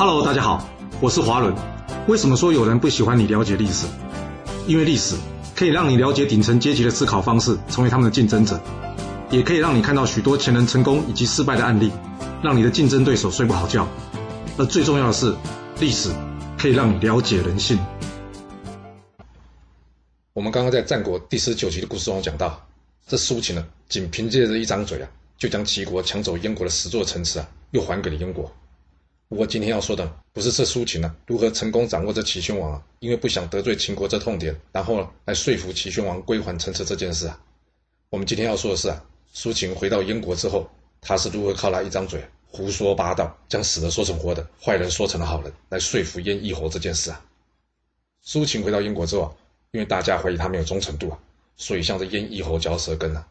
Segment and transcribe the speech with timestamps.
[0.00, 0.66] Hello，大家好，
[0.98, 1.54] 我是华伦。
[2.08, 3.86] 为什么说有人不喜欢你了解历史？
[4.66, 5.14] 因为历史
[5.54, 8.58] 可以让你了解顶层阶级的思考方式，成为他们的竞争者，
[9.28, 11.92] 也可以让你看到许多前人成功以及失败的案例，
[12.42, 13.86] 让你的竞争对手睡不好觉。
[14.56, 15.36] 而最重要的是，
[15.80, 16.08] 历史
[16.56, 17.78] 可以让你了解人性。
[20.32, 22.58] 我们刚刚在战国第十九集的故事中讲到，
[23.06, 25.06] 这苏秦呢，仅凭借着一张嘴啊，
[25.36, 28.50] 就将齐国抢走燕国的十座城池啊，又还给了燕国。
[29.30, 37.40] 不过今天要说的不是这苏秦呢如何成功掌握这齐宣王啊，因为不想得罪秦国这痛点，然后来说服齐宣王归还城池这件事啊。
[38.08, 39.00] 我们今天要说的是啊，
[39.32, 40.68] 苏秦回到燕国之后，
[41.00, 47.24] 他是如何靠他一张嘴胡说八道，将死的说成活的，坏人说成了好人，来说服燕翼侯这件事啊。
[48.22, 49.32] 苏秦回到燕国之后啊，
[49.70, 51.16] 因为大家怀疑他没有忠诚度啊，
[51.56, 53.24] 所以向着燕翼侯嚼舌根啊。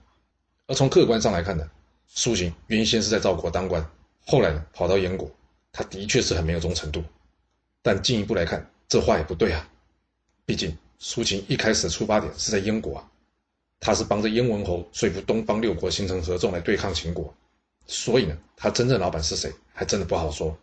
[0.66, 1.70] 而从客观上来看呢，
[2.08, 3.86] 苏秦原先是在赵国当官，
[4.26, 5.30] 后来呢跑到燕国。
[5.72, 7.04] 他的确是很没有忠诚度，
[7.82, 9.70] 但进一步来看，这话也不对啊。
[10.46, 13.12] 毕竟苏秦一开始的出发点是在燕国啊，
[13.80, 17.34] 他是帮着燕文侯说服东方六国形成合纵来对抗秦国，
[17.88, 20.58] 所以呢，他真正老板是谁，还真的不好说。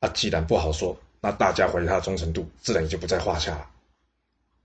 [0.00, 3.70] 啊，既然不好说，那大家怀疑他的忠诚度，自然也就不在话下了。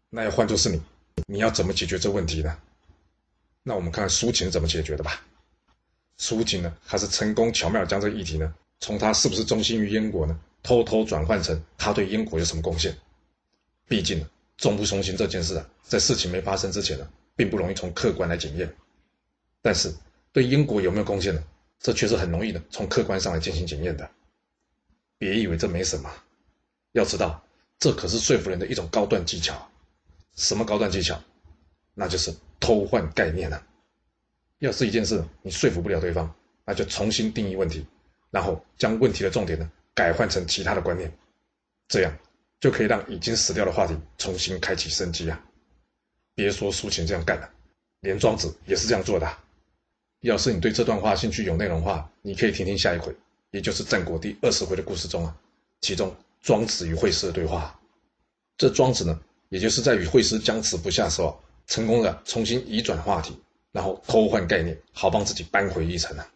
[0.09, 0.81] 那要换作是你，
[1.28, 2.58] 你要怎么解决这问题呢？
[3.64, 5.22] 那我们看看苏秦怎么解决的吧。
[6.17, 8.54] 苏秦呢，他是成功巧妙将这个议题呢。
[8.82, 10.38] 从他是不是忠心于燕国呢？
[10.64, 12.96] 偷偷转换成他对燕国有什么贡献？
[13.88, 18.72] 毕竟呢忠不忠心这件事啊，在事情没发生之前呢，并不容易从客观来检验。
[19.62, 19.94] 但是
[20.32, 21.44] 对燕国有没有贡献呢？
[21.80, 24.08] 这却是很容易的从客观上来进行检验的。
[25.18, 26.12] 别以为这没什么，
[26.92, 27.44] 要知道
[27.80, 29.68] 这可是说服人的一种高端技巧。
[30.36, 31.20] 什么高端技巧？
[31.94, 33.64] 那就是偷换概念了。
[34.60, 36.32] 要是一件事你说服不了对方，
[36.66, 37.86] 那就重新定义问题。
[38.32, 41.12] 然后将问题的重点呢改换成其他的观念，
[41.88, 42.18] 这样
[42.60, 45.40] 就可以让已经死掉的话题重新开启生机啊！
[46.33, 47.50] 别说苏秦这样干了，
[48.00, 49.38] 连庄子也是这样做的。
[50.22, 53.14] 要是你对这段话兴趣有内容的话，你可以听听下一回，
[53.50, 55.36] 也就是战国第二十回的故事中啊，
[55.82, 57.78] 其中庄子与惠施的对话。
[58.58, 59.20] 这庄子呢，
[59.50, 63.38] 也就是在与惠施僵持不下时候，成功的重新移转话题，
[63.72, 66.28] 然后偷换概念，好帮自己扳回一城啊！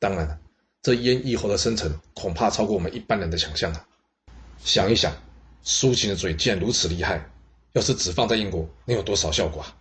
[0.00, 0.40] 当然了。
[0.86, 3.88] 这燕翼侯的生成恐怕超过我们一般人的想象啊！
[4.62, 5.12] 想一想，
[5.64, 7.28] 苏秦的嘴竟然如此厉害，
[7.72, 9.76] 要是只放在燕国，能有多少效果啊？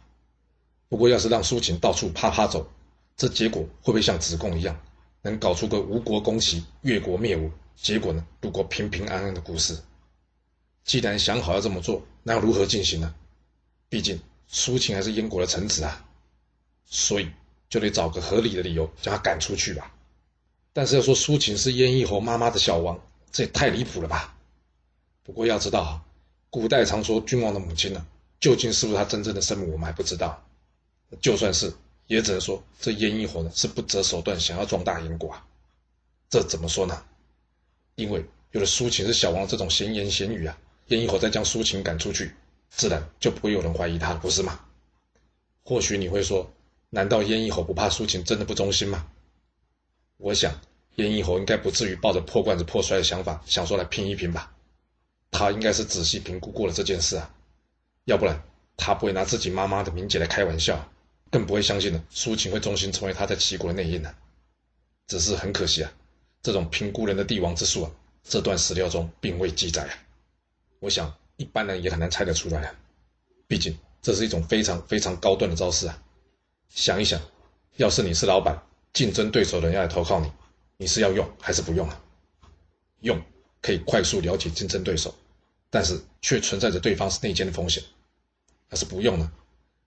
[0.89, 2.67] 不过，要是让苏秦到处啪啪走，
[3.16, 4.75] 这结果会不会像子贡一样，
[5.21, 9.77] 能搞出个吴国攻齐、越国灭吴，结果呢，度过平平安安的故事？
[10.85, 13.13] 既然想好要这么做，那要如何进行呢？
[13.89, 16.03] 毕竟苏秦还是燕国的臣子啊，
[16.83, 17.29] 所以
[17.69, 19.91] 就得找个合理的理由将他赶出去吧。
[20.75, 22.99] 但是要说苏秦是燕翼侯妈妈的小王，
[23.31, 24.35] 这也太离谱了吧？
[25.23, 26.03] 不过要知道啊，
[26.49, 28.05] 古代常说君王的母亲呢，
[28.41, 30.45] 究竟是不是他真正的生母，我们还不知道。
[31.21, 31.73] 就算是，
[32.07, 35.47] 也只能说这燕翼侯呢是不择手段想要壮大燕国啊。
[36.29, 37.01] 这怎么说呢？
[37.95, 40.57] 因为有了苏秦是小王这种闲言闲语啊，
[40.87, 42.35] 燕翼侯再将苏秦赶出去，
[42.69, 44.59] 自然就不会有人怀疑他，不是吗？
[45.63, 46.51] 或许你会说，
[46.89, 49.07] 难道燕翼侯不怕苏秦真的不忠心吗？
[50.17, 50.53] 我想，
[50.95, 54.51] 燕翼侯应该不至于抱着破罐子破摔的想法，想说来拼一拼吧。
[55.29, 57.29] 他应该是仔细评估过了这件事啊，
[58.05, 58.41] 要不然
[58.77, 60.89] 他不会拿自己妈妈的名节来开玩笑，
[61.29, 64.15] 更不会相信呢苏秦会忠心成为他在齐国的内应呢。
[65.07, 65.91] 只是很可惜啊，
[66.41, 67.91] 这种评估人的帝王之术啊，
[68.23, 69.93] 这段史料中并未记载啊。
[70.79, 72.73] 我想一般人也很难猜得出来啊，
[73.47, 76.01] 毕竟这是一种非常非常高端的招式啊。
[76.69, 77.19] 想一想，
[77.75, 78.57] 要是你是老板。
[78.95, 80.31] 竞争对手人要来投靠你，
[80.78, 82.01] 你是要用还是不用啊？
[83.01, 83.22] 用
[83.61, 85.13] 可以快速了解竞争对手，
[85.69, 87.84] 但是却存在着对方是内奸的风险。
[88.69, 89.29] 要是不用呢？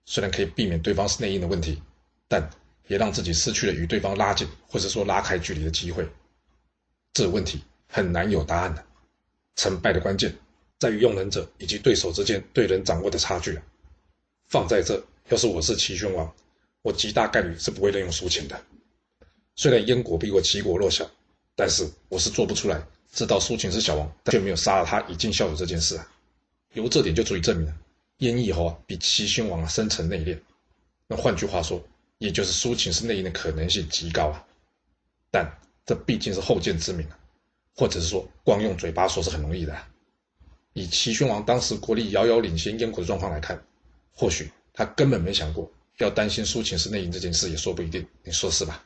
[0.05, 1.81] 虽然可以避免对方是内应的问题，
[2.27, 2.47] 但
[2.87, 6.07] 也让自己失去了与对方拉近或者说拉开距离的机会。
[7.11, 8.85] 这问题很难有答案的。
[9.55, 10.33] 成败的关键
[10.77, 13.63] 在于用人者以及对手之间对人掌握的差距啊。
[14.49, 16.31] 放在这，要是我是齐宣王，
[16.83, 18.61] 我极大概率是不会任用苏秦的。
[19.59, 21.05] 虽然燕国比我齐国弱小，
[21.53, 26.11] 但是我是做不出来知道苏秦是小王，却没有杀了他以尽孝友这件事啊。
[26.75, 27.75] 由这点就足以证明了
[28.19, 30.39] 燕翼侯啊比齐宣王啊深沉内敛。
[31.07, 31.83] 那换句话说，
[32.19, 34.47] 也就是苏秦是内应的可能性极高啊。
[35.29, 35.45] 但
[35.85, 37.19] 这毕竟是后见之明啊，
[37.75, 39.77] 或者是说光用嘴巴说是很容易的。
[40.71, 43.61] 以齐宣王当时国力遥遥领先燕国的状况来看，
[44.13, 48.07] 或许他根本没想过要担心苏秦是内应这件事，也说不一定。
[48.23, 48.85] 你说是吧？